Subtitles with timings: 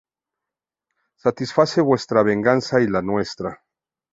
[1.15, 3.63] Satisface vuestra venganza y la nuestra!